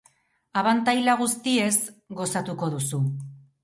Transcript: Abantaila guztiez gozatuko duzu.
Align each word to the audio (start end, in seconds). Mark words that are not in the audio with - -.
Abantaila 0.61 1.15
guztiez 1.21 1.71
gozatuko 2.25 2.75
duzu. 2.79 3.07